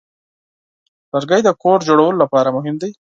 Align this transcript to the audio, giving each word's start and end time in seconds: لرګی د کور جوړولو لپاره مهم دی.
لرګی 1.13 1.41
د 1.45 1.49
کور 1.61 1.79
جوړولو 1.87 2.21
لپاره 2.23 2.49
مهم 2.57 2.75
دی. 2.81 2.91